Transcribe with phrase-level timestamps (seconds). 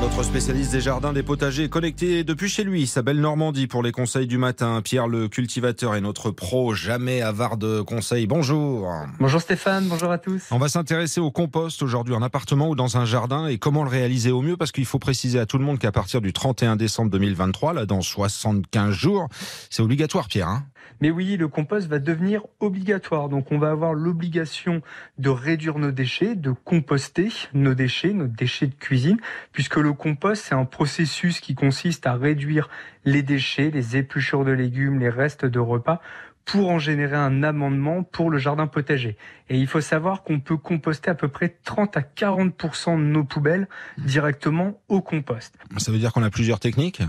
[0.00, 3.82] Notre spécialiste des jardins des potagers est connecté depuis chez lui, sa belle Normandie pour
[3.82, 4.82] les conseils du matin.
[4.82, 8.26] Pierre le cultivateur est notre pro, jamais avare de conseils.
[8.26, 8.92] Bonjour.
[9.18, 10.48] Bonjour Stéphane, bonjour à tous.
[10.50, 13.90] On va s'intéresser au compost aujourd'hui en appartement ou dans un jardin et comment le
[13.90, 16.76] réaliser au mieux parce qu'il faut préciser à tout le monde qu'à partir du 31
[16.76, 19.28] décembre 2023, là dans 75 jours,
[19.70, 20.48] c'est obligatoire Pierre.
[20.48, 20.66] Hein?
[21.00, 23.28] Mais oui, le compost va devenir obligatoire.
[23.28, 24.82] Donc on va avoir l'obligation
[25.18, 29.18] de réduire nos déchets, de composter nos déchets, nos déchets de cuisine,
[29.52, 32.68] puisque le compost, c'est un processus qui consiste à réduire
[33.04, 36.00] les déchets, les épluchures de légumes, les restes de repas
[36.44, 39.16] pour en générer un amendement pour le jardin potager.
[39.48, 43.24] Et il faut savoir qu'on peut composter à peu près 30 à 40% de nos
[43.24, 43.68] poubelles
[43.98, 45.56] directement au compost.
[45.78, 47.02] Ça veut dire qu'on a plusieurs techniques?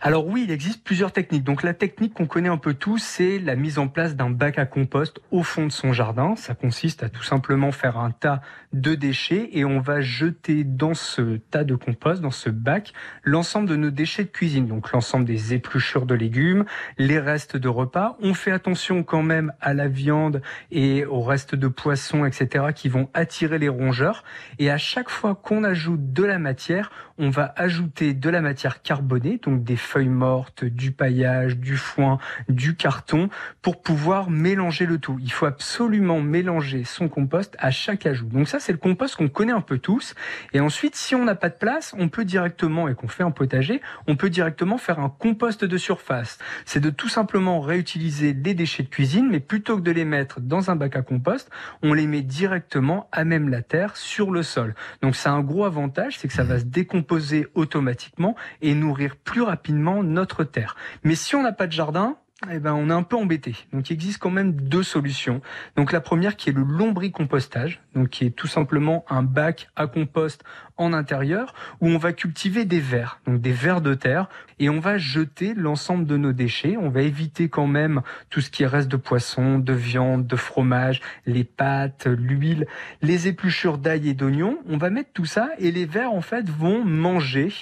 [0.00, 1.44] Alors oui, il existe plusieurs techniques.
[1.44, 4.58] Donc la technique qu'on connaît un peu tous, c'est la mise en place d'un bac
[4.58, 6.34] à compost au fond de son jardin.
[6.36, 8.40] Ça consiste à tout simplement faire un tas
[8.72, 12.92] de déchets et on va jeter dans ce tas de compost, dans ce bac,
[13.22, 14.66] l'ensemble de nos déchets de cuisine.
[14.66, 16.64] Donc l'ensemble des épluchures de légumes,
[16.98, 18.16] les restes de repas.
[18.20, 22.88] On fait attention quand même à la viande et au reste de poisson, etc., qui
[22.88, 24.24] vont attirer les rongeurs.
[24.58, 28.82] Et à chaque fois qu'on ajoute de la matière, on va ajouter de la matière
[28.82, 33.28] carbonée, des feuilles mortes, du paillage, du foin, du carton,
[33.60, 35.18] pour pouvoir mélanger le tout.
[35.20, 38.26] Il faut absolument mélanger son compost à chaque ajout.
[38.26, 40.14] Donc ça, c'est le compost qu'on connaît un peu tous.
[40.52, 43.30] Et ensuite, si on n'a pas de place, on peut directement, et qu'on fait un
[43.30, 46.38] potager, on peut directement faire un compost de surface.
[46.64, 50.40] C'est de tout simplement réutiliser les déchets de cuisine, mais plutôt que de les mettre
[50.40, 51.50] dans un bac à compost,
[51.82, 54.74] on les met directement à même la terre sur le sol.
[55.02, 59.41] Donc c'est un gros avantage, c'est que ça va se décomposer automatiquement et nourrir plus
[59.42, 60.76] rapidement notre terre.
[61.04, 62.16] Mais si on n'a pas de jardin,
[62.50, 63.54] eh ben, on est un peu embêté.
[63.72, 65.40] Donc, il existe quand même deux solutions.
[65.76, 69.86] Donc, la première qui est le lombricompostage, donc qui est tout simplement un bac à
[69.86, 70.42] compost
[70.76, 74.80] en intérieur où on va cultiver des vers, donc des vers de terre, et on
[74.80, 76.76] va jeter l'ensemble de nos déchets.
[76.76, 81.00] On va éviter quand même tout ce qui reste de poisson, de viande, de fromage,
[81.26, 82.66] les pâtes, l'huile,
[83.02, 84.58] les épluchures d'ail et d'oignon.
[84.68, 87.52] On va mettre tout ça et les vers en fait vont manger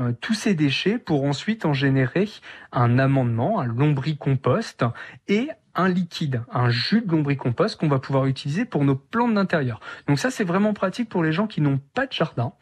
[0.00, 2.28] euh, tous ces déchets pour ensuite en générer
[2.72, 4.84] un amendement, un lombricompost
[5.28, 9.80] et un liquide, un jus de lombricompost qu'on va pouvoir utiliser pour nos plantes d'intérieur.
[10.06, 12.52] Donc ça, c'est vraiment pratique pour les gens qui n'ont pas de jardin.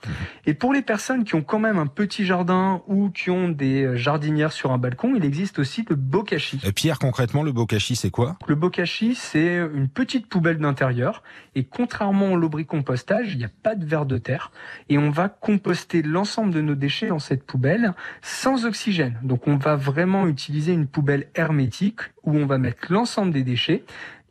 [0.47, 3.97] Et pour les personnes qui ont quand même un petit jardin ou qui ont des
[3.97, 6.61] jardinières sur un balcon, il existe aussi le bokashi.
[6.65, 8.37] Et Pierre, concrètement, le bokashi, c'est quoi?
[8.47, 11.23] Le bokashi, c'est une petite poubelle d'intérieur.
[11.55, 14.53] Et contrairement au lombricompostage, il n'y a pas de verre de terre.
[14.89, 19.19] Et on va composter l'ensemble de nos déchets dans cette poubelle sans oxygène.
[19.23, 23.85] Donc on va vraiment utiliser une poubelle hermétique où on va mettre l'ensemble des déchets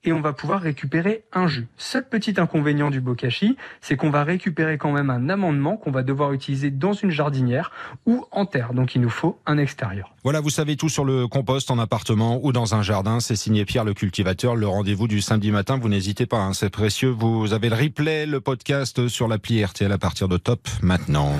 [0.03, 1.67] et on va pouvoir récupérer un jus.
[1.77, 6.03] Seul petit inconvénient du bokashi, c'est qu'on va récupérer quand même un amendement qu'on va
[6.03, 7.71] devoir utiliser dans une jardinière
[8.05, 8.73] ou en terre.
[8.73, 10.13] Donc il nous faut un extérieur.
[10.23, 13.19] Voilà, vous savez tout sur le compost en appartement ou dans un jardin.
[13.19, 14.55] C'est signé Pierre le cultivateur.
[14.55, 17.09] Le rendez-vous du samedi matin, vous n'hésitez pas, hein, c'est précieux.
[17.09, 21.33] Vous avez le replay, le podcast sur l'appli RTL à partir de top maintenant.